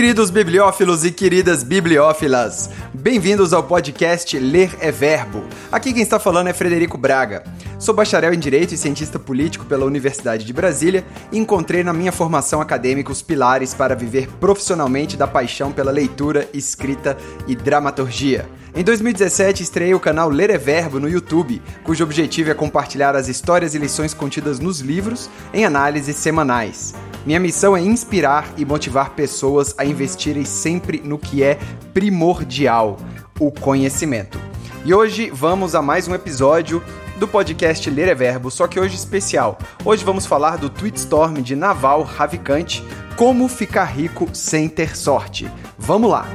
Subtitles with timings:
[0.00, 5.44] Queridos bibliófilos e queridas bibliófilas, bem-vindos ao podcast Ler é Verbo.
[5.70, 7.44] Aqui quem está falando é Frederico Braga.
[7.78, 12.12] Sou bacharel em Direito e cientista político pela Universidade de Brasília e encontrei na minha
[12.12, 17.14] formação acadêmica os pilares para viver profissionalmente da paixão pela leitura, escrita
[17.46, 18.48] e dramaturgia.
[18.74, 23.28] Em 2017, estreiei o canal Ler é Verbo no YouTube, cujo objetivo é compartilhar as
[23.28, 26.94] histórias e lições contidas nos livros em análises semanais.
[27.24, 31.58] Minha missão é inspirar e motivar pessoas a investirem sempre no que é
[31.92, 32.96] primordial:
[33.38, 34.40] o conhecimento.
[34.84, 36.82] E hoje vamos a mais um episódio
[37.18, 39.58] do podcast Ler é Verbo, só que hoje especial.
[39.84, 42.80] Hoje vamos falar do Tweetstorm de Naval Ravikant,
[43.16, 45.46] como ficar rico sem ter sorte.
[45.78, 46.26] Vamos lá!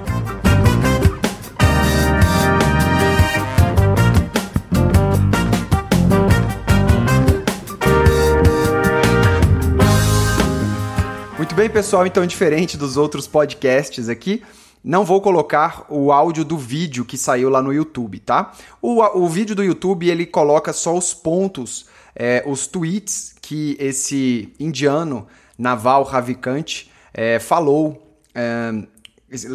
[11.65, 14.43] Bem, pessoal, então diferente dos outros podcasts aqui,
[14.83, 18.51] não vou colocar o áudio do vídeo que saiu lá no YouTube, tá?
[18.79, 24.53] O, o vídeo do YouTube ele coloca só os pontos, é, os tweets que esse
[24.59, 25.25] indiano
[25.57, 28.71] Naval Ravikant é, falou, é,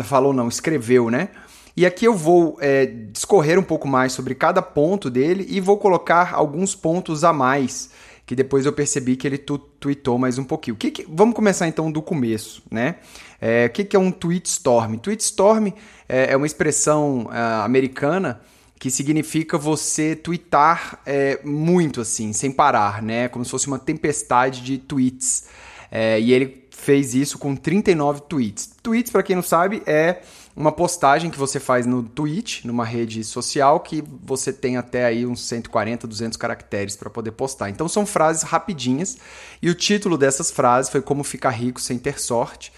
[0.03, 1.29] falou não, escreveu, né?
[1.77, 5.79] E aqui eu vou é, discorrer um pouco mais sobre cada ponto dele e vou
[5.79, 7.91] colocar alguns pontos a mais
[8.31, 10.77] que depois eu percebi que ele tu tweetou mais um pouquinho.
[10.77, 12.95] Que que, vamos começar então do começo, né?
[13.41, 14.99] É, o que, que é um tweet storm?
[14.99, 15.73] Tweet storm
[16.09, 18.41] é, é uma expressão uh, americana
[18.79, 23.27] que significa você twittar é, muito assim, sem parar, né?
[23.27, 25.47] Como se fosse uma tempestade de tweets.
[25.91, 28.71] É, e ele fez isso com 39 tweets.
[28.81, 30.21] Tweets, para quem não sabe, é
[30.61, 35.25] uma postagem que você faz no Twitch, numa rede social, que você tem até aí
[35.25, 37.71] uns 140, 200 caracteres para poder postar.
[37.71, 39.17] Então são frases rapidinhas
[39.63, 42.73] e o título dessas frases foi Como Ficar Rico Sem Ter Sorte.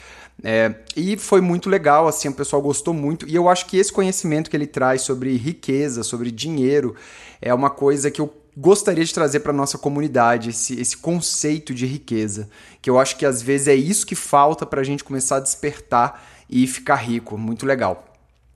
[0.44, 3.28] É, e foi muito legal, assim, o pessoal gostou muito.
[3.28, 6.94] E eu acho que esse conhecimento que ele traz sobre riqueza, sobre dinheiro,
[7.40, 11.86] é uma coisa que eu gostaria de trazer para nossa comunidade esse, esse conceito de
[11.86, 12.48] riqueza,
[12.80, 15.40] que eu acho que às vezes é isso que falta para a gente começar a
[15.40, 17.38] despertar e ficar rico.
[17.38, 18.04] Muito legal.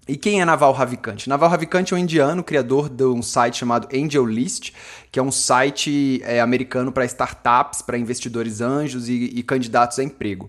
[0.07, 1.27] E quem é Naval Ravikant?
[1.27, 4.73] Naval Ravikant é um indiano, criador de um site chamado Angel List,
[5.11, 10.05] que é um site é, americano para startups, para investidores anjos e, e, candidatos a
[10.05, 10.49] emprego.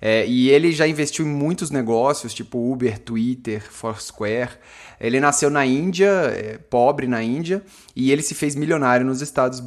[0.00, 4.50] É, e ele já investiu em muitos negócios, tipo Uber, Twitter, Foursquare.
[5.00, 7.64] Ele nasceu na Índia, é, pobre na Índia,
[7.96, 9.60] e ele se fez milionário nos Estados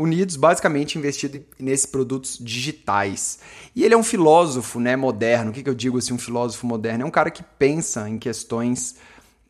[0.00, 3.40] Unidos, basicamente investido nesses produtos digitais.
[3.76, 5.50] E ele é um filósofo né, moderno.
[5.50, 7.04] O que, que eu digo assim, um filósofo moderno?
[7.04, 8.96] É um cara que pensa em questões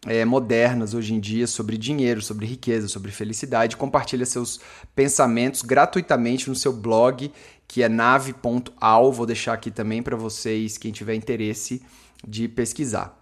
[0.07, 4.59] é, modernas hoje em dia sobre dinheiro, sobre riqueza, sobre felicidade, compartilha seus
[4.95, 7.31] pensamentos gratuitamente no seu blog,
[7.69, 9.13] que é nave.al.
[9.13, 11.81] Vou deixar aqui também para vocês, quem tiver interesse
[12.27, 13.17] de pesquisar.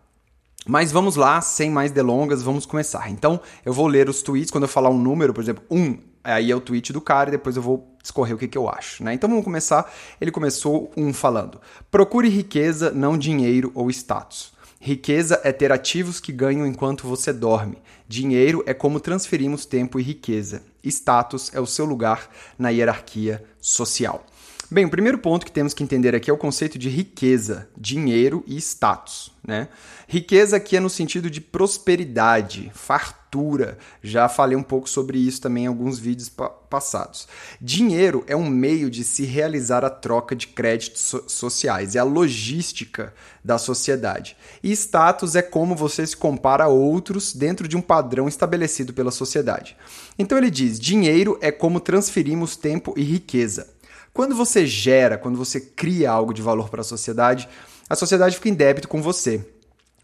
[0.67, 3.11] Mas vamos lá, sem mais delongas, vamos começar.
[3.11, 4.51] Então, eu vou ler os tweets.
[4.51, 5.99] Quando eu falar um número, por exemplo, um
[6.35, 8.69] Aí é o tweet do cara e depois eu vou discorrer o que, que eu
[8.69, 9.03] acho.
[9.03, 9.15] Né?
[9.15, 9.91] Então vamos começar.
[10.21, 14.53] Ele começou um falando: procure riqueza, não dinheiro ou status.
[14.81, 17.79] Riqueza é ter ativos que ganham enquanto você dorme.
[18.07, 20.63] Dinheiro é como transferimos tempo e riqueza.
[20.85, 24.25] Status é o seu lugar na hierarquia social.
[24.71, 28.45] Bem, o primeiro ponto que temos que entender aqui é o conceito de riqueza, dinheiro
[28.47, 29.33] e status.
[29.43, 29.67] Né?
[30.07, 33.79] Riqueza aqui é no sentido de prosperidade, fartura.
[34.03, 37.27] Já falei um pouco sobre isso também em alguns vídeos pa passados.
[37.59, 42.05] Dinheiro é um meio de se realizar a troca de créditos so sociais, é a
[42.05, 44.37] logística da sociedade.
[44.63, 49.11] E status é como você se compara a outros dentro de um padrão estabelecido pela
[49.11, 49.79] sociedade.
[50.19, 53.78] Então ele diz: dinheiro é como transferimos tempo e riqueza.
[54.19, 57.49] Quando você gera, quando você cria algo de valor para a sociedade,
[57.89, 59.49] a sociedade fica em débito com você.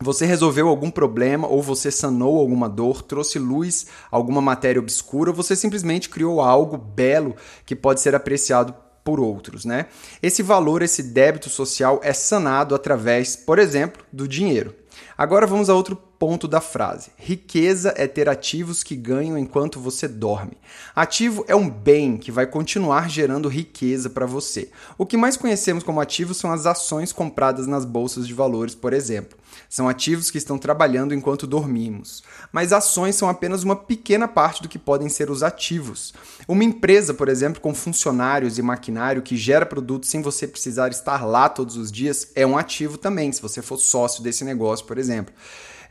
[0.00, 5.32] Você resolveu algum problema ou você sanou alguma dor, trouxe luz a alguma matéria obscura,
[5.32, 7.34] você simplesmente criou algo belo
[7.66, 8.72] que pode ser apreciado
[9.02, 9.86] por outros, né?
[10.22, 14.76] Esse valor, esse débito social é sanado através, por exemplo, do dinheiro.
[15.16, 17.10] Agora vamos a outro ponto da frase.
[17.16, 20.56] Riqueza é ter ativos que ganham enquanto você dorme.
[20.94, 24.70] Ativo é um bem que vai continuar gerando riqueza para você.
[24.98, 28.92] O que mais conhecemos como ativos são as ações compradas nas bolsas de valores, por
[28.92, 29.38] exemplo.
[29.68, 32.22] São ativos que estão trabalhando enquanto dormimos.
[32.52, 36.14] Mas ações são apenas uma pequena parte do que podem ser os ativos.
[36.46, 41.24] Uma empresa, por exemplo, com funcionários e maquinário que gera produtos sem você precisar estar
[41.24, 44.98] lá todos os dias, é um ativo também, se você for sócio desse negócio, por
[44.98, 45.34] exemplo.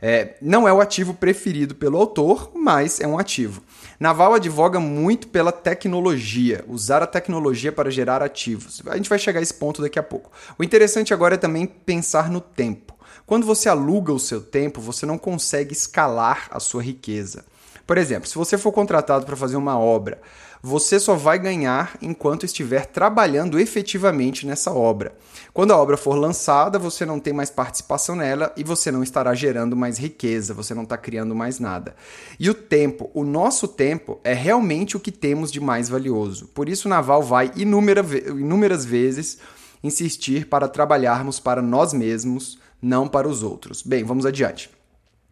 [0.06, 3.62] É, não é o ativo preferido pelo autor, mas é um ativo.
[3.98, 8.82] Naval advoga muito pela tecnologia, usar a tecnologia para gerar ativos.
[8.86, 10.30] A gente vai chegar a esse ponto daqui a pouco.
[10.58, 12.93] O interessante agora é também pensar no tempo.
[13.26, 17.44] Quando você aluga o seu tempo, você não consegue escalar a sua riqueza.
[17.86, 20.20] Por exemplo, se você for contratado para fazer uma obra,
[20.62, 25.14] você só vai ganhar enquanto estiver trabalhando efetivamente nessa obra.
[25.52, 29.34] Quando a obra for lançada, você não tem mais participação nela e você não estará
[29.34, 31.94] gerando mais riqueza, você não está criando mais nada.
[32.40, 36.46] E o tempo, o nosso tempo, é realmente o que temos de mais valioso.
[36.48, 39.38] Por isso, o Naval vai inúmera, inúmeras vezes
[39.82, 43.82] insistir para trabalharmos para nós mesmos, não para os outros.
[43.82, 44.70] Bem, vamos adiante.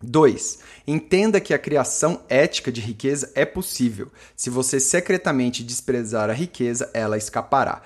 [0.02, 0.58] 2.
[0.86, 4.10] Entenda que a criação ética de riqueza é possível.
[4.36, 7.82] Se você secretamente desprezar a riqueza, ela escapará.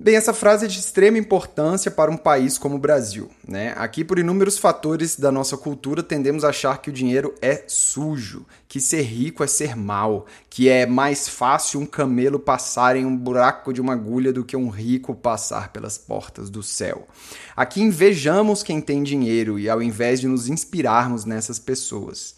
[0.00, 3.28] Bem, essa frase é de extrema importância para um país como o Brasil.
[3.46, 3.74] Né?
[3.76, 8.46] Aqui, por inúmeros fatores da nossa cultura, tendemos a achar que o dinheiro é sujo,
[8.68, 13.16] que ser rico é ser mal, que é mais fácil um camelo passar em um
[13.16, 17.08] buraco de uma agulha do que um rico passar pelas portas do céu.
[17.56, 22.36] Aqui invejamos quem tem dinheiro e ao invés de nos inspirarmos nessas pessoas.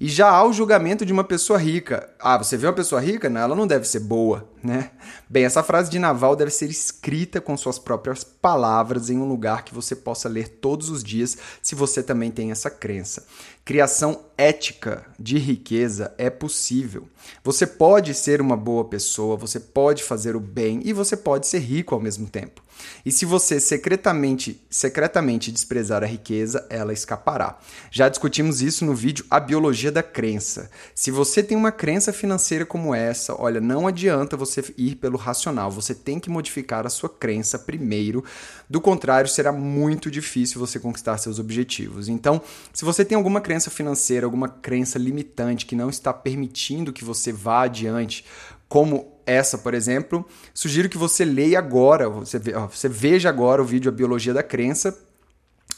[0.00, 2.08] E já há o julgamento de uma pessoa rica.
[2.18, 3.28] Ah, você vê uma pessoa rica?
[3.28, 4.90] Não, ela não deve ser boa, né?
[5.28, 9.64] Bem, essa frase de Naval deve ser escrita com suas próprias palavras em um lugar
[9.64, 13.24] que você possa ler todos os dias, se você também tem essa crença.
[13.64, 17.06] Criação ética de riqueza é possível.
[17.44, 21.58] Você pode ser uma boa pessoa, você pode fazer o bem e você pode ser
[21.58, 22.62] rico ao mesmo tempo.
[23.04, 27.58] E se você secretamente, secretamente desprezar a riqueza, ela escapará.
[27.90, 30.70] Já discutimos isso no vídeo A Biologia da Crença.
[30.94, 35.70] Se você tem uma crença financeira como essa, olha, não adianta você ir pelo racional,
[35.70, 38.24] você tem que modificar a sua crença primeiro.
[38.68, 42.08] Do contrário, será muito difícil você conquistar seus objetivos.
[42.08, 42.40] Então,
[42.72, 47.32] se você tem alguma crença financeira, alguma crença limitante que não está permitindo que você
[47.32, 48.24] vá adiante,
[48.68, 53.88] como essa, por exemplo, sugiro que você leia agora, você, você veja agora o vídeo
[53.88, 54.96] A Biologia da Crença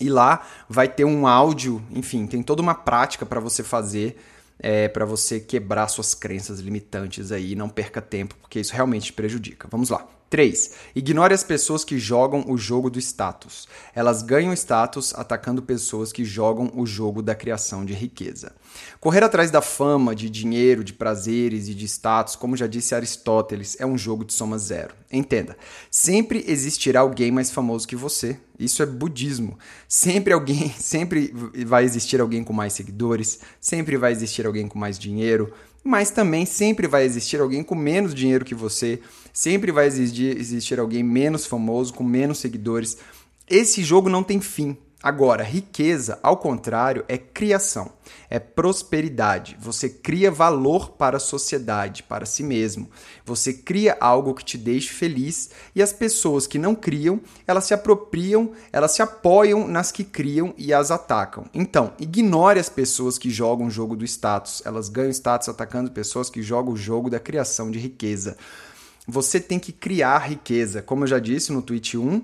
[0.01, 4.17] e lá vai ter um áudio, enfim, tem toda uma prática para você fazer
[4.63, 9.13] é, para você quebrar suas crenças limitantes aí, não perca tempo, porque isso realmente te
[9.13, 9.67] prejudica.
[9.71, 10.07] Vamos lá.
[10.33, 10.71] 3.
[10.97, 13.69] Ignore as pessoas que jogam o jogo do status.
[13.95, 18.55] Elas ganham status atacando pessoas que jogam o jogo da criação de riqueza.
[18.99, 23.77] Correr atrás da fama, de dinheiro, de prazeres e de status, como já disse Aristóteles,
[23.79, 24.95] é um jogo de soma zero.
[25.13, 25.55] Entenda,
[25.91, 28.39] sempre existirá alguém mais famoso que você.
[28.59, 29.59] Isso é budismo.
[29.87, 31.31] Sempre alguém, sempre
[31.67, 35.53] vai existir alguém com mais seguidores, sempre vai existir alguém com mais dinheiro,
[35.85, 39.01] mas também sempre vai existir alguém com menos dinheiro que você,
[39.33, 40.39] sempre vai existir,
[40.79, 42.97] alguém menos famoso, com menos seguidores.
[43.49, 44.77] Esse jogo não tem fim.
[45.03, 47.93] Agora, riqueza, ao contrário, é criação,
[48.31, 49.57] é prosperidade.
[49.59, 52.89] Você cria valor para a sociedade, para si mesmo.
[53.27, 57.75] Você cria algo que te deixe feliz e as pessoas que não criam, elas se
[57.75, 61.47] apropriam, elas se apoiam nas que criam e as atacam.
[61.53, 64.63] Então, ignore as pessoas que jogam o jogo do status.
[64.65, 68.37] Elas ganham status atacando pessoas que jogam o jogo da criação de riqueza.
[69.09, 70.81] Você tem que criar riqueza.
[70.81, 72.23] Como eu já disse no tweet 1,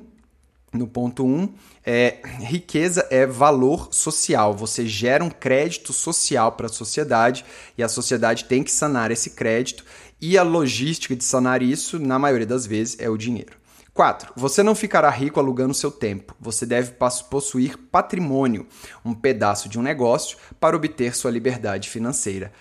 [0.73, 1.49] no ponto 1, um,
[1.85, 4.55] é, riqueza é valor social.
[4.55, 7.45] Você gera um crédito social para a sociedade
[7.77, 9.85] e a sociedade tem que sanar esse crédito.
[10.21, 13.57] E a logística de sanar isso, na maioria das vezes, é o dinheiro.
[13.95, 14.33] 4.
[14.37, 16.35] Você não ficará rico alugando seu tempo.
[16.41, 16.93] Você deve
[17.29, 18.67] possuir patrimônio,
[19.05, 22.53] um pedaço de um negócio, para obter sua liberdade financeira.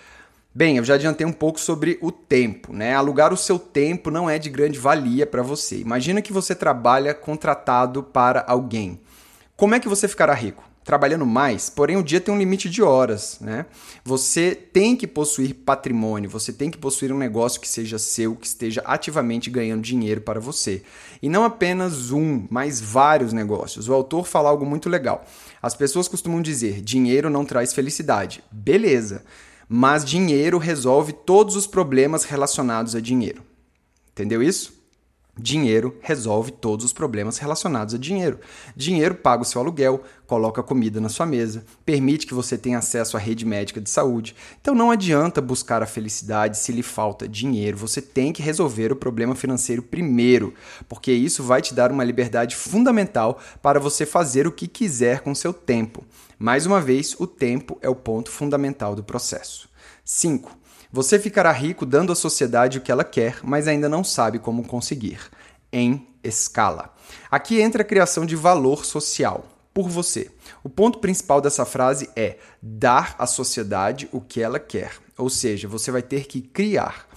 [0.58, 2.92] Bem, eu já adiantei um pouco sobre o tempo, né?
[2.92, 5.78] Alugar o seu tempo não é de grande valia para você.
[5.78, 8.98] Imagina que você trabalha contratado para alguém.
[9.56, 10.64] Como é que você ficará rico?
[10.82, 13.66] Trabalhando mais, porém o dia tem um limite de horas, né?
[14.04, 18.48] Você tem que possuir patrimônio, você tem que possuir um negócio que seja seu, que
[18.48, 20.82] esteja ativamente ganhando dinheiro para você.
[21.22, 23.88] E não apenas um, mas vários negócios.
[23.88, 25.24] O autor fala algo muito legal.
[25.62, 28.42] As pessoas costumam dizer: dinheiro não traz felicidade.
[28.50, 29.22] Beleza
[29.68, 33.42] mas dinheiro resolve todos os problemas relacionados a dinheiro.
[34.10, 34.77] Entendeu isso?
[35.38, 38.40] Dinheiro resolve todos os problemas relacionados a dinheiro.
[38.74, 43.16] Dinheiro paga o seu aluguel, coloca comida na sua mesa, permite que você tenha acesso
[43.16, 44.34] à rede médica de saúde.
[44.60, 47.76] Então não adianta buscar a felicidade se lhe falta dinheiro.
[47.78, 50.52] Você tem que resolver o problema financeiro primeiro,
[50.88, 55.34] porque isso vai te dar uma liberdade fundamental para você fazer o que quiser com
[55.34, 56.04] seu tempo.
[56.38, 59.68] Mais uma vez, o tempo é o ponto fundamental do processo.
[60.04, 60.56] 5.
[60.90, 64.66] Você ficará rico dando à sociedade o que ela quer, mas ainda não sabe como
[64.66, 65.20] conseguir.
[65.70, 66.94] Em escala.
[67.30, 70.30] Aqui entra a criação de valor social por você.
[70.64, 74.92] O ponto principal dessa frase é dar à sociedade o que ela quer.
[75.16, 77.07] ou seja, você vai ter que criar.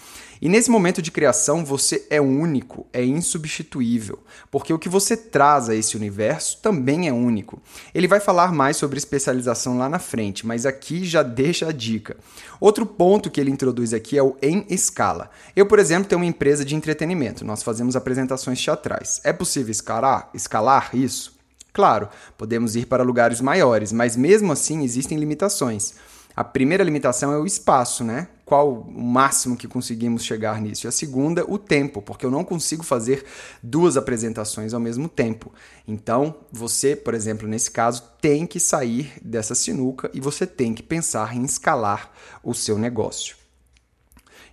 [0.42, 4.18] E nesse momento de criação, você é único, é insubstituível,
[4.50, 7.62] porque o que você traz a esse universo também é único.
[7.94, 12.18] Ele vai falar mais sobre especialização lá na frente, mas aqui já deixa a dica.
[12.60, 15.30] Outro ponto que ele introduz aqui é o em escala.
[15.56, 19.22] Eu, por exemplo, tenho uma empresa de entretenimento, nós fazemos apresentações teatrais.
[19.24, 21.40] É possível escalar, escalar isso?
[21.72, 25.94] Claro, podemos ir para lugares maiores, mas mesmo assim existem limitações.
[26.36, 28.28] A primeira limitação é o espaço, né?
[28.46, 30.86] Qual o máximo que conseguimos chegar nisso?
[30.86, 33.26] E a segunda, o tempo, porque eu não consigo fazer
[33.62, 35.54] duas apresentações ao mesmo tempo.
[35.88, 40.84] Então, você, por exemplo, nesse caso, tem que sair dessa sinuca e você tem que
[40.84, 42.12] pensar em escalar
[42.44, 43.36] o seu negócio.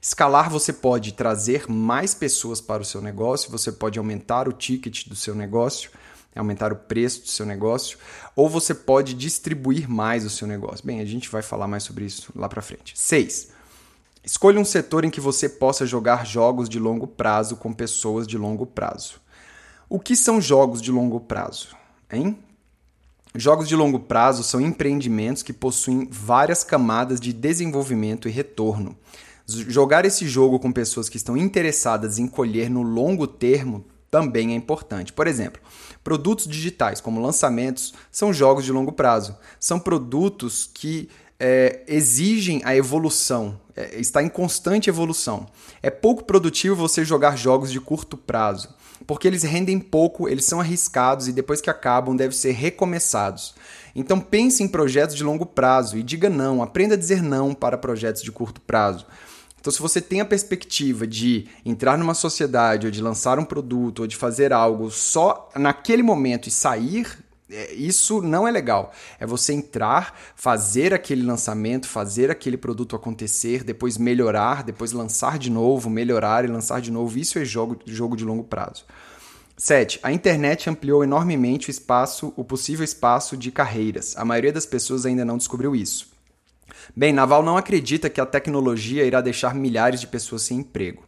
[0.01, 5.09] Escalar, você pode trazer mais pessoas para o seu negócio, você pode aumentar o ticket
[5.09, 5.91] do seu negócio
[6.39, 7.99] aumentar o preço do seu negócio,
[8.35, 10.87] ou você pode distribuir mais o seu negócio.
[10.87, 12.93] Bem, a gente vai falar mais sobre isso lá para frente.
[12.97, 13.49] 6.
[14.25, 18.37] Escolha um setor em que você possa jogar jogos de longo prazo com pessoas de
[18.37, 19.21] longo prazo.
[19.89, 21.69] O que são jogos de longo prazo?
[22.13, 22.39] Hein?
[23.35, 28.97] Jogos de longo prazo são empreendimentos que possuem várias camadas de desenvolvimento e retorno.
[29.47, 34.55] Jogar esse jogo com pessoas que estão interessadas em colher no longo termo também é
[34.55, 35.13] importante.
[35.13, 35.61] Por exemplo,
[36.03, 39.37] produtos digitais, como lançamentos, são jogos de longo prazo.
[39.61, 45.47] São produtos que é, exigem a evolução, é, está em constante evolução.
[45.83, 48.75] É pouco produtivo você jogar jogos de curto prazo,
[49.07, 53.55] porque eles rendem pouco, eles são arriscados e depois que acabam devem ser recomeçados.
[53.95, 57.79] Então pense em projetos de longo prazo e diga não, aprenda a dizer não para
[57.79, 59.07] projetos de curto prazo.
[59.61, 64.01] Então, se você tem a perspectiva de entrar numa sociedade, ou de lançar um produto,
[64.01, 67.19] ou de fazer algo só naquele momento e sair,
[67.51, 68.93] é, isso não é legal.
[69.19, 75.51] É você entrar, fazer aquele lançamento, fazer aquele produto acontecer, depois melhorar, depois lançar de
[75.51, 77.19] novo, melhorar e lançar de novo.
[77.19, 78.85] Isso é jogo, jogo de longo prazo.
[79.57, 79.99] 7.
[80.05, 84.17] A internet ampliou enormemente o espaço, o possível espaço de carreiras.
[84.17, 86.18] A maioria das pessoas ainda não descobriu isso.
[86.97, 91.05] Bem, Naval não acredita que a tecnologia irá deixar milhares de pessoas sem emprego,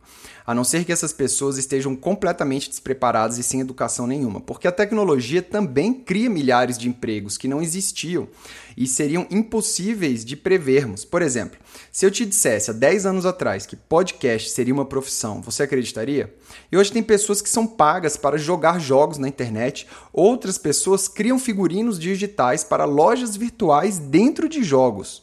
[0.46, 4.72] a não ser que essas pessoas estejam completamente despreparadas e sem educação nenhuma, porque a
[4.72, 8.28] tecnologia também cria milhares de empregos que não existiam
[8.76, 11.04] e seriam impossíveis de prevermos.
[11.04, 11.58] Por exemplo,
[11.92, 16.34] se eu te dissesse há 10 anos atrás que podcast seria uma profissão, você acreditaria?
[16.70, 21.38] E hoje tem pessoas que são pagas para jogar jogos na internet, outras pessoas criam
[21.38, 25.22] figurinos digitais para lojas virtuais dentro de jogos.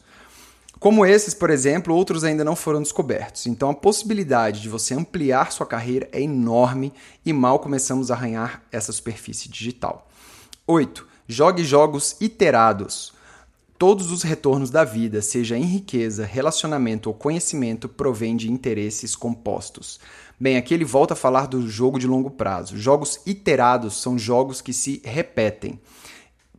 [0.79, 3.47] Como esses, por exemplo, outros ainda não foram descobertos.
[3.47, 6.93] Então a possibilidade de você ampliar sua carreira é enorme
[7.25, 10.07] e mal começamos a arranhar essa superfície digital.
[10.67, 11.07] 8.
[11.27, 13.13] Jogue jogos iterados.
[13.77, 19.99] Todos os retornos da vida, seja em riqueza, relacionamento ou conhecimento, provém de interesses compostos.
[20.39, 22.77] Bem, aqui ele volta a falar do jogo de longo prazo.
[22.77, 25.79] Jogos iterados são jogos que se repetem,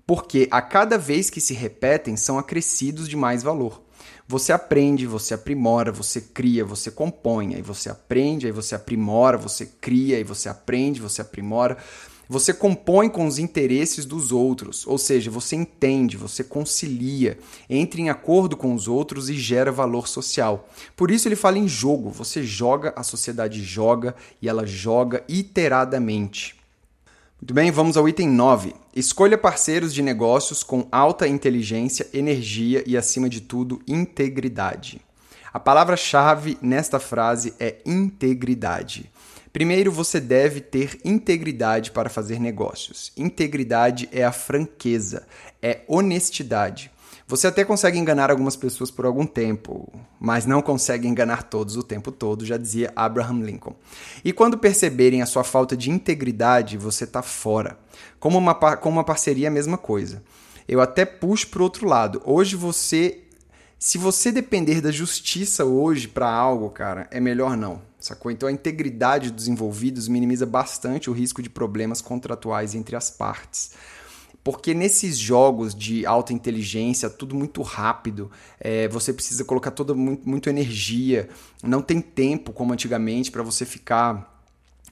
[0.07, 3.83] porque a cada vez que se repetem são acrescidos de mais valor.
[4.31, 9.65] Você aprende, você aprimora, você cria, você compõe, aí você aprende, aí você aprimora, você
[9.81, 11.79] cria, aí você aprende, você aprimora.
[12.29, 17.39] Você compõe com os interesses dos outros, ou seja, você entende, você concilia,
[17.71, 20.69] entra em acordo com os outros e gera valor social.
[20.95, 26.58] Por isso ele fala em jogo, você joga, a sociedade joga e ela joga iteradamente.
[27.40, 28.75] Muito bem, vamos ao item 9.
[28.97, 35.00] Escolha parceiros de negócios com alta inteligência, energia e, acima de tudo, integridade.
[35.52, 39.09] A palavra-chave nesta frase é integridade.
[39.52, 43.12] Primeiro, você deve ter integridade para fazer negócios.
[43.16, 45.25] Integridade é a franqueza,
[45.62, 46.90] é honestidade.
[47.29, 51.83] Você até consegue enganar algumas pessoas por algum tempo, mas não consegue enganar todos o
[51.83, 53.77] tempo todo, já dizia Abraham Lincoln.
[54.25, 57.79] E quando perceberem a sua falta de integridade, você está fora.
[58.19, 60.23] Como uma, com uma parceria, a mesma coisa.
[60.67, 62.23] Eu até puxo para outro lado.
[62.25, 63.21] Hoje você.
[63.79, 67.83] Se você depender da justiça hoje para algo, cara, é melhor não.
[68.01, 68.31] Sacou?
[68.31, 73.73] Então a integridade dos envolvidos minimiza bastante o risco de problemas contratuais entre as partes.
[74.50, 80.26] Porque nesses jogos de alta inteligência, tudo muito rápido, é, você precisa colocar toda muito,
[80.26, 81.28] muito energia,
[81.62, 84.43] não tem tempo como antigamente para você ficar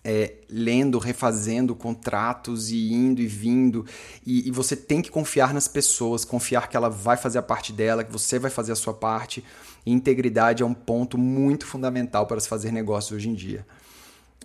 [0.05, 3.87] é, lendo, refazendo contratos e indo e vindo.
[4.27, 7.73] E, e, você tem que confiar nas pessoas, confiar que ela vai fazer a parte
[7.73, 9.43] dela, que você vai fazer a sua parte.
[9.87, 13.67] E integridade é um ponto muito fundamental para se fazer negócio hoje em dia.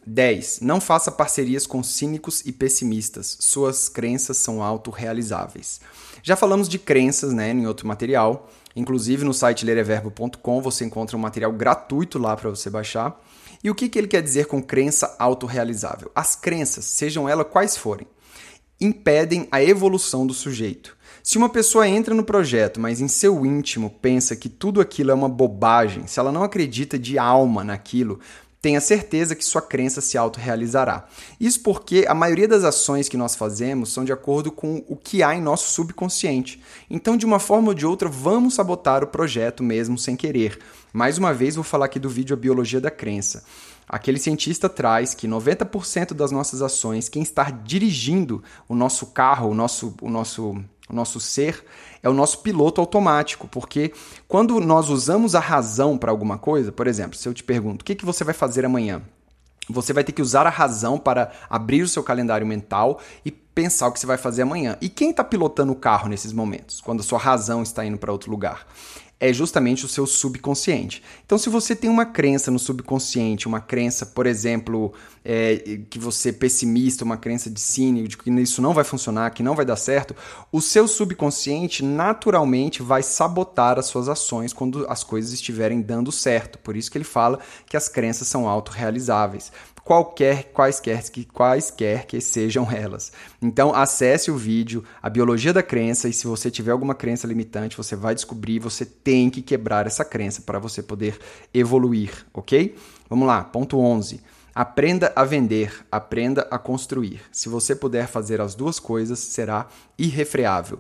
[0.05, 0.59] 10.
[0.61, 3.37] Não faça parcerias com cínicos e pessimistas.
[3.39, 5.79] Suas crenças são autorrealizáveis.
[6.23, 8.49] Já falamos de crenças né, em outro material.
[8.75, 13.19] Inclusive no site lereverbo.com você encontra um material gratuito lá para você baixar.
[13.63, 16.11] E o que, que ele quer dizer com crença autorrealizável?
[16.15, 18.07] As crenças, sejam elas quais forem,
[18.79, 20.97] impedem a evolução do sujeito.
[21.21, 25.13] Se uma pessoa entra no projeto, mas em seu íntimo pensa que tudo aquilo é
[25.13, 28.19] uma bobagem, se ela não acredita de alma naquilo,
[28.61, 31.07] tenha certeza que sua crença se autorrealizará.
[31.39, 35.23] Isso porque a maioria das ações que nós fazemos são de acordo com o que
[35.23, 36.61] há em nosso subconsciente.
[36.89, 40.59] Então, de uma forma ou de outra, vamos sabotar o projeto mesmo sem querer.
[40.93, 43.43] Mais uma vez, vou falar aqui do vídeo A Biologia da Crença.
[43.89, 49.53] Aquele cientista traz que 90% das nossas ações, quem está dirigindo o nosso carro, o
[49.53, 51.63] nosso, o nosso o nosso ser,
[52.03, 53.93] é o nosso piloto automático, porque
[54.27, 57.85] quando nós usamos a razão para alguma coisa, por exemplo, se eu te pergunto o
[57.85, 59.01] que, que você vai fazer amanhã,
[59.69, 63.87] você vai ter que usar a razão para abrir o seu calendário mental e pensar
[63.87, 64.77] o que você vai fazer amanhã.
[64.81, 68.11] E quem está pilotando o carro nesses momentos, quando a sua razão está indo para
[68.11, 68.65] outro lugar?
[69.21, 71.03] É justamente o seu subconsciente.
[71.23, 74.91] Então, se você tem uma crença no subconsciente, uma crença, por exemplo,
[75.23, 79.29] é, que você é pessimista, uma crença de cínico, de que isso não vai funcionar,
[79.29, 80.15] que não vai dar certo,
[80.51, 86.57] o seu subconsciente naturalmente vai sabotar as suas ações quando as coisas estiverem dando certo.
[86.57, 87.37] Por isso que ele fala
[87.67, 89.51] que as crenças são autorrealizáveis
[89.83, 93.11] qualquer, quaisquer, que, quaisquer que sejam elas.
[93.41, 97.77] Então, acesse o vídeo, a biologia da crença, e se você tiver alguma crença limitante,
[97.77, 101.17] você vai descobrir, você tem que quebrar essa crença para você poder
[101.53, 102.75] evoluir, ok?
[103.09, 104.21] Vamos lá, ponto 11.
[104.53, 107.21] Aprenda a vender, aprenda a construir.
[107.31, 110.79] Se você puder fazer as duas coisas, será irrefreável.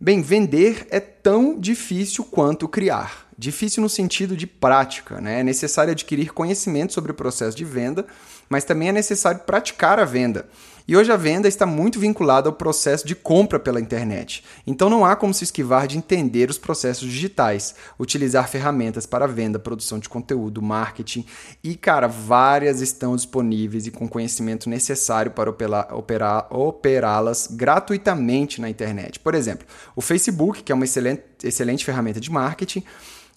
[0.00, 3.23] Bem, vender é tão difícil quanto criar.
[3.36, 5.40] Difícil no sentido de prática, né?
[5.40, 8.06] É necessário adquirir conhecimento sobre o processo de venda,
[8.48, 10.46] mas também é necessário praticar a venda.
[10.86, 14.44] E hoje a venda está muito vinculada ao processo de compra pela internet.
[14.66, 19.58] Então não há como se esquivar de entender os processos digitais, utilizar ferramentas para venda,
[19.58, 21.24] produção de conteúdo, marketing
[21.62, 29.18] e, cara, várias estão disponíveis e com conhecimento necessário para operar, operá-las gratuitamente na internet.
[29.18, 32.84] Por exemplo, o Facebook, que é uma excelente, excelente ferramenta de marketing,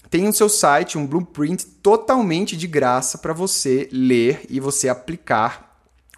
[0.10, 5.68] tem o seu site um blueprint totalmente de graça para você ler e você aplicar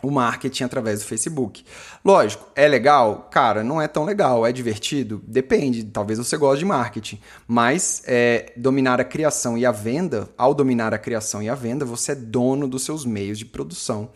[0.02, 1.64] o marketing através do Facebook.
[2.04, 3.28] Lógico, é legal?
[3.32, 4.46] Cara, não é tão legal.
[4.46, 5.22] É divertido?
[5.28, 5.84] Depende.
[5.84, 7.20] Talvez você goste de marketing.
[7.48, 11.84] Mas é, dominar a criação e a venda, ao dominar a criação e a venda,
[11.84, 14.10] você é dono dos seus meios de produção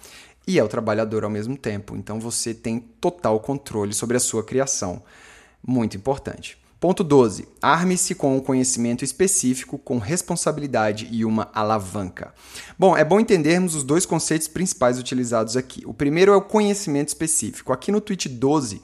[0.47, 1.95] e é o trabalhador ao mesmo tempo.
[1.95, 5.03] Então você tem total controle sobre a sua criação.
[5.65, 6.62] Muito importante.
[6.83, 7.47] Ponto 12.
[7.61, 12.33] Arme-se com um conhecimento específico, com responsabilidade e uma alavanca.
[12.77, 15.81] Bom, é bom entendermos os dois conceitos principais utilizados aqui.
[15.85, 17.71] O primeiro é o conhecimento específico.
[17.71, 18.81] Aqui no tweet 12,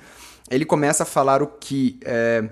[0.49, 1.99] ele começa a falar o que.
[2.05, 2.49] É,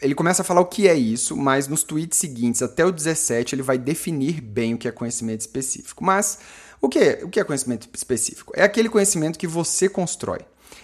[0.00, 3.56] ele começa a falar o que é isso, mas nos tweets seguintes, até o 17,
[3.56, 6.04] ele vai definir bem o que é conhecimento específico.
[6.04, 6.38] Mas
[6.80, 8.52] o que é, o que é conhecimento específico?
[8.54, 10.42] É aquele conhecimento que você constrói.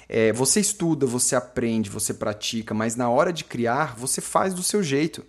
[0.08, 4.62] É, você estuda, você aprende, você pratica, mas na hora de criar, você faz do
[4.62, 5.24] seu jeito.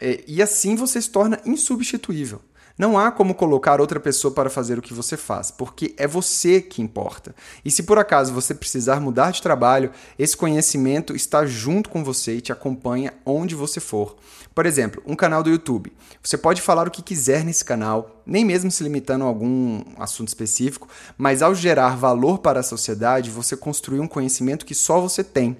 [0.00, 2.40] É, e assim você se torna insubstituível.
[2.80, 6.62] Não há como colocar outra pessoa para fazer o que você faz, porque é você
[6.62, 7.34] que importa.
[7.62, 12.36] E se por acaso você precisar mudar de trabalho, esse conhecimento está junto com você
[12.36, 14.16] e te acompanha onde você for.
[14.60, 15.90] Por exemplo, um canal do YouTube.
[16.22, 20.28] Você pode falar o que quiser nesse canal, nem mesmo se limitando a algum assunto
[20.28, 25.24] específico, mas ao gerar valor para a sociedade, você construi um conhecimento que só você
[25.24, 25.56] tem.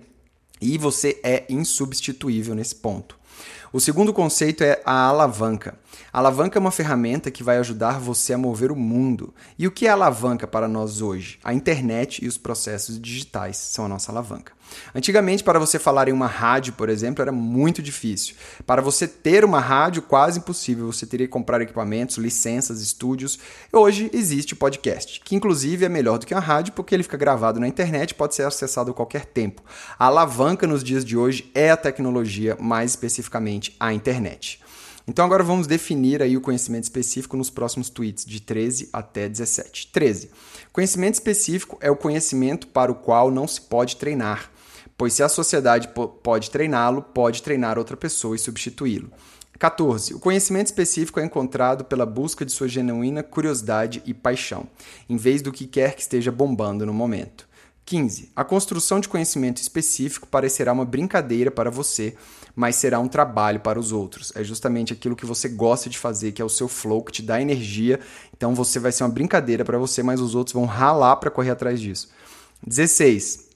[0.60, 3.18] E você é insubstituível nesse ponto.
[3.72, 5.78] O segundo conceito é a alavanca.
[6.12, 9.32] A alavanca é uma ferramenta que vai ajudar você a mover o mundo.
[9.56, 11.38] E o que é alavanca para nós hoje?
[11.44, 14.52] A internet e os processos digitais são a nossa alavanca.
[14.94, 18.34] Antigamente, para você falar em uma rádio, por exemplo, era muito difícil.
[18.66, 20.86] Para você ter uma rádio, quase impossível.
[20.86, 23.38] Você teria que comprar equipamentos, licenças, estúdios.
[23.72, 27.16] Hoje existe o podcast, que inclusive é melhor do que a rádio porque ele fica
[27.16, 29.62] gravado na internet e pode ser acessado a qualquer tempo.
[29.98, 34.60] A alavanca nos dias de hoje é a tecnologia, mais especificamente a internet.
[35.06, 39.88] Então agora vamos definir aí o conhecimento específico nos próximos tweets, de 13 até 17.
[39.88, 40.30] 13.
[40.72, 44.50] Conhecimento específico é o conhecimento para o qual não se pode treinar
[45.00, 45.88] pois se a sociedade
[46.22, 49.10] pode treiná-lo, pode treinar outra pessoa e substituí-lo.
[49.58, 50.12] 14.
[50.12, 54.68] O conhecimento específico é encontrado pela busca de sua genuína curiosidade e paixão,
[55.08, 57.48] em vez do que quer que esteja bombando no momento.
[57.90, 58.30] 15.
[58.36, 62.14] A construção de conhecimento específico parecerá uma brincadeira para você,
[62.54, 64.32] mas será um trabalho para os outros.
[64.36, 67.20] É justamente aquilo que você gosta de fazer, que é o seu flow, que te
[67.20, 67.98] dá energia.
[68.32, 71.50] Então você vai ser uma brincadeira para você, mas os outros vão ralar para correr
[71.50, 72.10] atrás disso.
[72.64, 73.48] 16.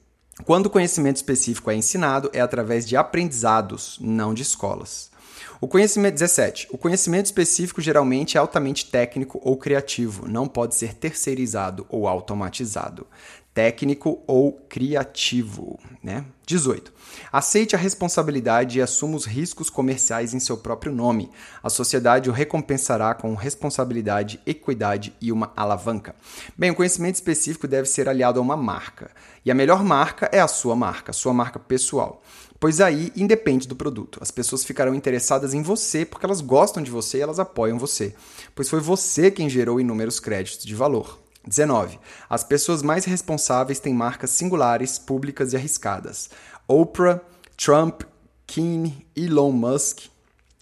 [0.44, 5.12] Quando o conhecimento específico é ensinado, é através de aprendizados, não de escolas.
[5.60, 6.68] O conhecimento 17.
[6.72, 13.06] O conhecimento específico geralmente é altamente técnico ou criativo, não pode ser terceirizado ou automatizado
[13.54, 15.78] técnico ou criativo.
[16.02, 16.24] Né?
[16.44, 16.92] 18.
[17.32, 21.30] Aceite a responsabilidade e assuma os riscos comerciais em seu próprio nome.
[21.62, 26.14] A sociedade o recompensará com responsabilidade, equidade e uma alavanca.
[26.58, 29.10] Bem, o conhecimento específico deve ser aliado a uma marca.
[29.44, 32.22] E a melhor marca é a sua marca, sua marca pessoal.
[32.58, 34.18] Pois aí independe do produto.
[34.20, 38.14] As pessoas ficarão interessadas em você porque elas gostam de você e elas apoiam você.
[38.54, 41.23] Pois foi você quem gerou inúmeros créditos de valor.
[41.46, 41.98] 19.
[42.28, 46.30] As pessoas mais responsáveis têm marcas singulares, públicas e arriscadas.
[46.66, 47.20] Oprah,
[47.56, 48.02] Trump,
[48.46, 50.06] Kim, Elon Musk.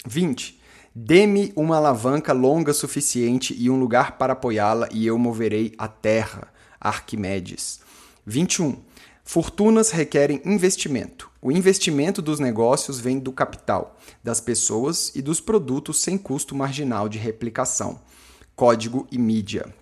[0.07, 0.61] 20.
[0.95, 6.53] Dê-me uma alavanca longa suficiente e um lugar para apoiá-la e eu moverei a terra.
[6.81, 7.81] Arquimedes.
[8.27, 8.83] 21.
[9.25, 11.31] Fortunas requerem investimento.
[11.40, 17.09] O investimento dos negócios vem do capital, das pessoas e dos produtos sem custo marginal
[17.09, 18.01] de replicação.
[18.55, 19.73] Código e mídia.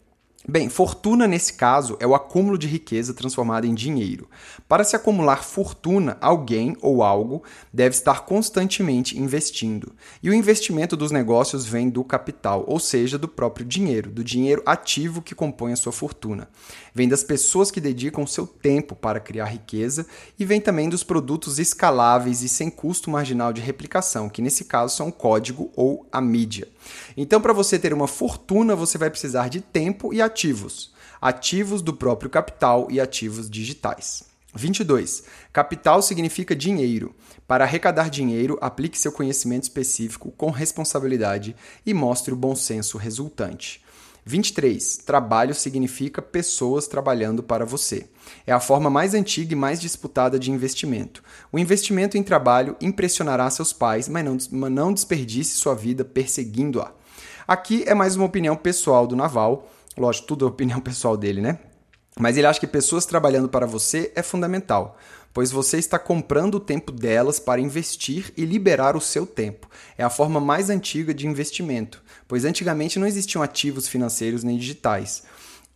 [0.48, 4.26] Bem, fortuna nesse caso é o acúmulo de riqueza transformada em dinheiro.
[4.66, 9.92] Para se acumular fortuna, alguém ou algo deve estar constantemente investindo.
[10.22, 14.62] E o investimento dos negócios vem do capital, ou seja, do próprio dinheiro, do dinheiro
[14.64, 16.48] ativo que compõe a sua fortuna.
[16.94, 20.06] Vem das pessoas que dedicam seu tempo para criar riqueza
[20.38, 24.96] e vem também dos produtos escaláveis e sem custo marginal de replicação, que nesse caso
[24.96, 26.68] são o código ou a mídia.
[27.16, 30.92] Então, para você ter uma fortuna, você vai precisar de tempo e ativos.
[31.20, 34.30] Ativos do próprio capital e ativos digitais.
[34.54, 35.24] 22.
[35.52, 37.14] Capital significa dinheiro.
[37.46, 43.82] Para arrecadar dinheiro, aplique seu conhecimento específico com responsabilidade e mostre o bom senso resultante.
[44.30, 44.98] 23.
[44.98, 48.06] Trabalho significa pessoas trabalhando para você.
[48.46, 51.22] É a forma mais antiga e mais disputada de investimento.
[51.50, 56.92] O investimento em trabalho impressionará seus pais, mas não, não desperdice sua vida perseguindo-a.
[57.46, 59.68] Aqui é mais uma opinião pessoal do Naval.
[59.98, 61.58] Lógico, tudo é opinião pessoal dele, né?
[62.16, 64.96] Mas ele acha que pessoas trabalhando para você é fundamental,
[65.32, 69.68] pois você está comprando o tempo delas para investir e liberar o seu tempo.
[69.96, 75.22] É a forma mais antiga de investimento, pois antigamente não existiam ativos financeiros nem digitais.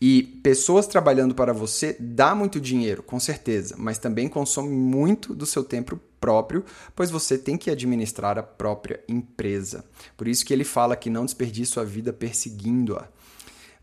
[0.00, 5.46] E pessoas trabalhando para você dá muito dinheiro, com certeza, mas também consome muito do
[5.46, 6.64] seu tempo próprio,
[6.94, 9.84] pois você tem que administrar a própria empresa.
[10.16, 13.08] Por isso que ele fala que não desperdice sua vida perseguindo-a.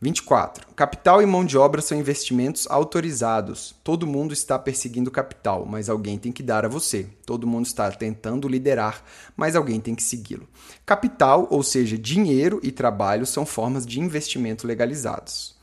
[0.02, 0.66] 24.
[0.76, 3.76] Capital e mão de obra são investimentos autorizados.
[3.84, 7.08] Todo mundo está perseguindo capital, mas alguém tem que dar a você.
[7.24, 9.04] Todo mundo está tentando liderar,
[9.38, 10.50] mas alguém tem que segui-lo.
[10.88, 15.56] Capital, ou seja, dinheiro e trabalho, são formas de investimento legalizados.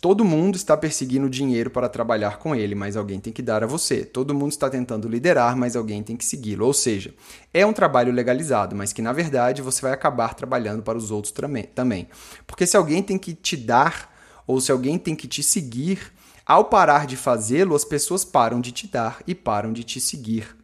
[0.00, 3.66] Todo mundo está perseguindo dinheiro para trabalhar com ele, mas alguém tem que dar a
[3.66, 4.04] você.
[4.04, 6.64] Todo mundo está tentando liderar, mas alguém tem que segui-lo.
[6.66, 7.12] Ou seja,
[7.52, 11.34] é um trabalho legalizado, mas que na verdade você vai acabar trabalhando para os outros
[11.74, 12.08] também.
[12.46, 14.14] Porque se alguém tem que te dar,
[14.46, 16.12] ou se alguém tem que te seguir,
[16.46, 20.56] ao parar de fazê-lo, as pessoas param de te dar e param de te seguir.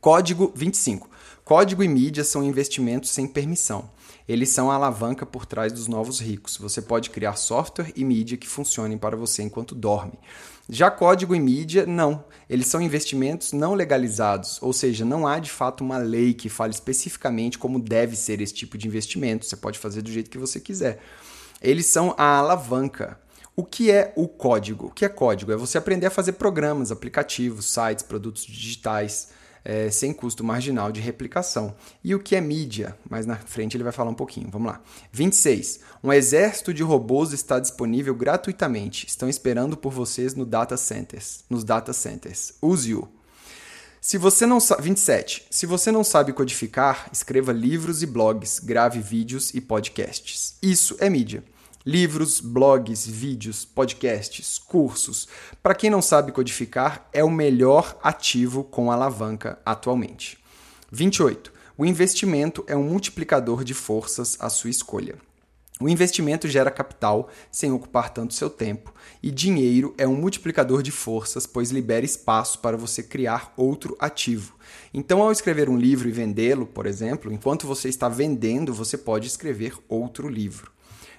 [0.00, 1.08] Código 25.
[1.44, 3.88] Código e mídia são investimentos sem permissão.
[4.28, 6.56] Eles são a alavanca por trás dos novos ricos.
[6.56, 10.18] Você pode criar software e mídia que funcionem para você enquanto dorme.
[10.68, 12.24] Já código e mídia, não.
[12.50, 16.72] Eles são investimentos não legalizados, ou seja, não há de fato uma lei que fale
[16.72, 19.46] especificamente como deve ser esse tipo de investimento.
[19.46, 21.00] Você pode fazer do jeito que você quiser.
[21.62, 23.20] Eles são a alavanca.
[23.54, 24.86] O que é o código?
[24.86, 25.52] O que é código?
[25.52, 29.28] É você aprender a fazer programas, aplicativos, sites, produtos digitais
[29.66, 31.74] é, sem custo marginal de replicação.
[32.02, 32.96] E o que é mídia?
[33.10, 34.48] Mais na frente ele vai falar um pouquinho.
[34.48, 34.80] Vamos lá.
[35.10, 35.80] 26.
[36.04, 39.06] Um exército de robôs está disponível gratuitamente.
[39.08, 42.52] Estão esperando por vocês no data centers, nos data centers.
[42.62, 43.08] Use-o.
[44.00, 45.48] Se você não sabe, 27.
[45.50, 50.54] Se você não sabe codificar, escreva livros e blogs, grave vídeos e podcasts.
[50.62, 51.42] Isso é mídia
[51.86, 55.28] livros, blogs, vídeos, podcasts, cursos.
[55.62, 60.36] Para quem não sabe codificar, é o melhor ativo com alavanca atualmente.
[60.90, 61.52] 28.
[61.78, 65.14] O investimento é um multiplicador de forças à sua escolha.
[65.78, 70.90] O investimento gera capital sem ocupar tanto seu tempo, e dinheiro é um multiplicador de
[70.90, 74.56] forças, pois libera espaço para você criar outro ativo.
[74.92, 79.28] Então, ao escrever um livro e vendê-lo, por exemplo, enquanto você está vendendo, você pode
[79.28, 80.74] escrever outro livro.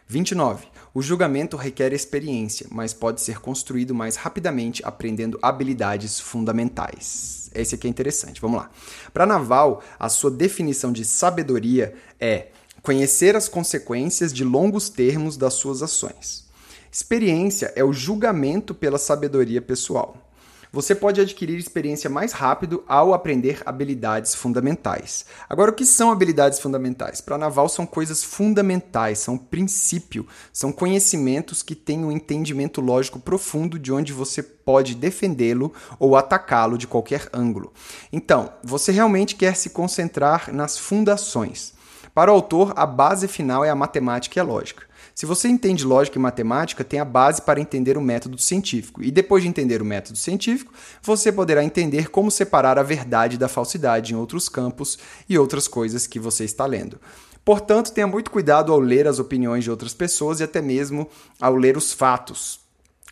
[0.08, 0.68] 29.
[0.94, 7.52] O julgamento requer experiência, mas pode ser construído mais rapidamente aprendendo habilidades fundamentais.
[7.54, 8.40] Esse aqui é interessante.
[8.40, 8.72] Vamos lá.
[9.14, 12.48] Para Naval, a sua definição de sabedoria é
[12.82, 16.46] conhecer as consequências de longos termos das suas ações.
[16.92, 20.27] Experiência é o julgamento pela sabedoria pessoal.
[20.72, 25.26] Você pode adquirir experiência mais rápido ao aprender habilidades fundamentais.
[25.50, 27.22] Agora, o que são habilidades fundamentais?
[27.22, 33.80] Para Naval são coisas fundamentais, são princípio, são conhecimentos que têm um entendimento lógico profundo
[33.80, 37.72] de onde você pode defendê-lo ou atacá-lo de qualquer ângulo.
[38.12, 41.74] Então, você realmente quer se concentrar nas fundações.
[42.14, 44.87] Para o autor, a base final é a matemática e a lógica.
[45.18, 49.02] Se você entende lógica e matemática, tem a base para entender o método científico.
[49.04, 53.48] E depois de entender o método científico, você poderá entender como separar a verdade da
[53.48, 57.00] falsidade em outros campos e outras coisas que você está lendo.
[57.44, 61.10] Portanto, tenha muito cuidado ao ler as opiniões de outras pessoas e até mesmo
[61.42, 62.60] ao ler os fatos.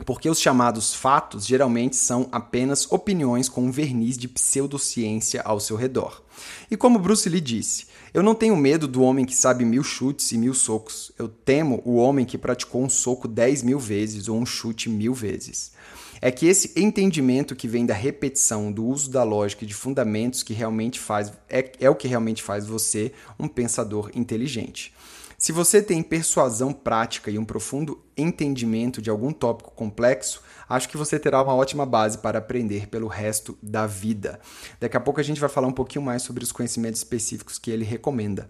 [0.06, 5.76] Porque os chamados fatos geralmente são apenas opiniões com um verniz de pseudociência ao seu
[5.76, 6.22] redor.
[6.70, 10.32] E como Bruce Lee disse, eu não tenho medo do homem que sabe mil chutes
[10.32, 11.12] e mil socos.
[11.20, 15.14] Eu temo o homem que praticou um soco dez mil vezes ou um chute mil
[15.14, 15.74] vezes.
[16.22, 20.44] É que esse entendimento que vem da repetição, do uso da lógica e de fundamentos
[20.44, 24.94] que realmente faz é, é o que realmente faz você um pensador inteligente.
[25.38, 30.98] Se você tem persuasão prática e um profundo entendimento de algum tópico complexo, acho que
[30.98, 34.40] você terá uma ótima base para aprender pelo resto da vida.
[34.80, 37.72] Daqui a pouco a gente vai falar um pouquinho mais sobre os conhecimentos específicos que
[37.72, 38.50] ele recomenda.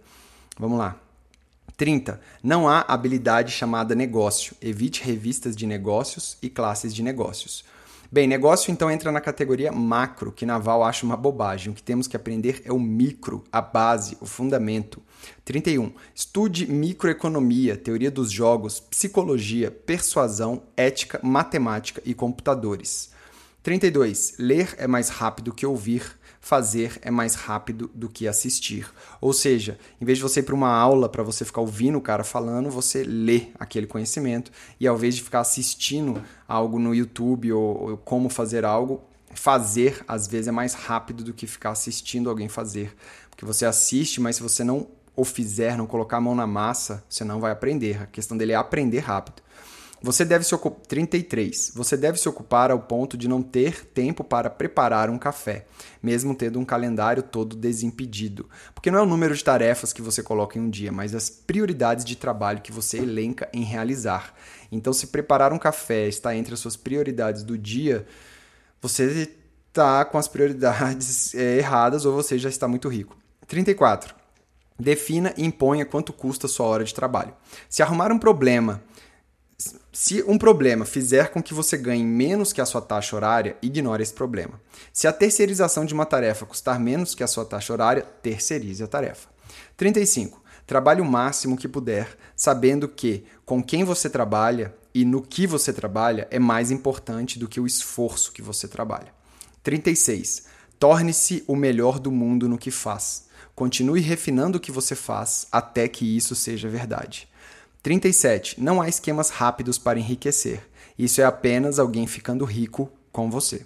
[0.58, 1.00] Vamos lá.
[1.78, 2.20] 30.
[2.42, 4.56] Não há habilidade chamada negócio.
[4.62, 7.66] Evite revistas de negócios e classes de negócios.
[8.16, 11.74] Bem, negócio então entra na categoria macro, que Naval acha uma bobagem.
[11.74, 15.04] O que temos que aprender é o micro, a base, o fundamento.
[15.44, 15.92] 31.
[16.16, 23.12] Estude microeconomia, teoria dos jogos, psicologia, persuasão, ética, matemática e computadores.
[23.62, 24.36] 32.
[24.40, 28.88] Ler é mais rápido que ouvir, fazer é mais rápido do que assistir.
[29.20, 32.02] Ou seja, em vez de você ir para uma aula para você ficar ouvindo o
[32.02, 37.52] cara falando, você lê aquele conhecimento e ao invés de ficar assistindo algo no YouTube
[37.52, 39.02] ou, ou como fazer algo,
[39.34, 42.96] fazer às vezes é mais rápido do que ficar assistindo alguém fazer.
[43.32, 47.04] Porque você assiste, mas se você não o fizer, não colocar a mão na massa,
[47.10, 48.04] você não vai aprender.
[48.04, 49.42] A questão dele é aprender rápido.
[50.06, 51.72] Você deve se ocupar 33.
[51.74, 55.66] Você deve se ocupar ao ponto de não ter tempo para preparar um café,
[56.02, 58.48] mesmo tendo um calendário todo desimpedido.
[58.76, 61.28] Porque não é o número de tarefas que você coloca em um dia, mas as
[61.28, 64.36] prioridades de trabalho que você elenca em realizar.
[64.72, 68.06] Então, se preparar um café está entre as suas prioridades do dia,
[68.80, 69.28] você
[69.70, 73.18] está com as prioridades é, erradas ou você já está muito rico.
[73.48, 74.14] 34.
[74.80, 77.34] Defina e imponha quanto custa a sua hora de trabalho.
[77.68, 78.84] Se arrumar um problema
[79.92, 84.04] se um problema fizer com que você ganhe menos que a sua taxa horária, ignore
[84.04, 84.60] esse problema.
[84.92, 88.88] Se a terceirização de uma tarefa custar menos que a sua taxa horária, terceirize a
[88.88, 89.30] tarefa.
[89.78, 90.44] 35.
[90.68, 95.72] Trabalhe o máximo que puder, sabendo que com quem você trabalha e no que você
[95.72, 99.14] trabalha é mais importante do que o esforço que você trabalha.
[99.64, 100.48] 36.
[100.78, 103.26] Torne-se o melhor do mundo no que faz.
[103.56, 107.30] Continue refinando o que você faz até que isso seja verdade.
[107.86, 108.60] 37.
[108.60, 110.60] Não há esquemas rápidos para enriquecer.
[110.98, 113.64] Isso é apenas alguém ficando rico com você.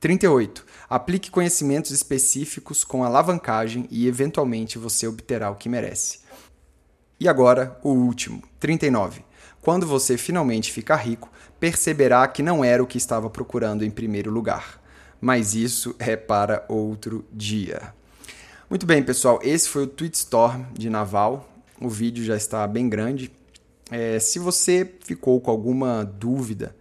[0.00, 0.66] 38.
[0.86, 6.18] Aplique conhecimentos específicos com alavancagem e, eventualmente, você obterá o que merece.
[7.18, 8.42] E agora, o último.
[8.60, 9.24] 39.
[9.62, 14.30] Quando você finalmente ficar rico, perceberá que não era o que estava procurando em primeiro
[14.30, 14.78] lugar.
[15.22, 17.94] Mas isso é para outro dia.
[18.68, 19.40] Muito bem, pessoal.
[19.42, 21.48] Esse foi o Tweet Storm de Naval.
[21.80, 23.32] O vídeo já está bem grande,
[23.94, 26.74] é, se você ficou com alguma dúvida,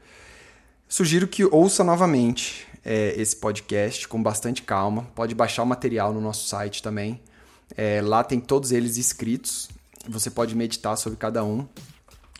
[0.88, 5.06] sugiro que ouça novamente é, esse podcast com bastante calma.
[5.13, 7.21] Pode baixar o material no nosso site também.
[7.78, 9.69] É, lá tem todos eles escritos.
[10.10, 11.67] Você pode meditar sobre cada um.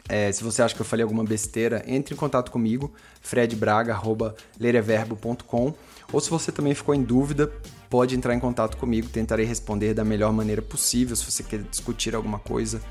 [0.10, 5.76] É, se você acha que eu falei alguma besteira, entre em contato comigo, fredbraga.lereverbo.com.
[6.12, 7.54] Ou se você também ficou em dúvida,
[7.92, 11.16] pode entrar em contato comigo, tentarei responder da melhor maneira possível.
[11.16, 12.82] Se você quer discutir alguma coisa,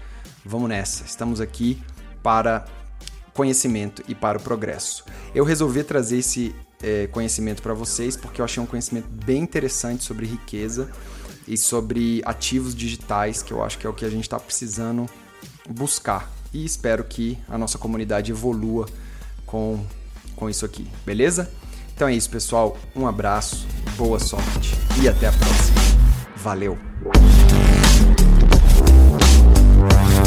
[0.44, 1.81] Vamos nessa, estamos aqui
[2.22, 2.64] para
[3.33, 5.05] conhecimento e para o progresso.
[5.35, 10.05] Eu resolvi trazer esse é, conhecimento para vocês porque eu achei um conhecimento bem interessante
[10.05, 10.90] sobre riqueza
[11.46, 15.09] e sobre ativos digitais, que eu acho que é o que a gente está precisando
[15.68, 16.31] buscar.
[16.52, 18.87] E espero que a nossa comunidade evolua
[19.46, 19.85] com,
[20.37, 21.50] com isso aqui, beleza?
[21.94, 22.76] Então é isso, pessoal.
[22.94, 25.81] Um abraço, boa sorte e até a próxima.
[26.37, 26.78] Valeu!
[29.88, 30.27] Thank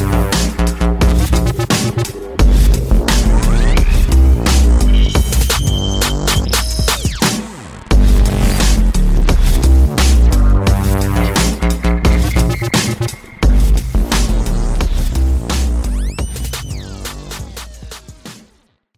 [2.15, 2.34] you.